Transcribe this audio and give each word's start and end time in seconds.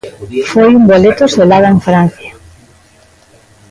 Foi 0.51 0.69
un 0.79 0.83
boleto 0.91 1.23
selado 1.37 1.67
en 1.73 1.79
Francia. 1.87 2.31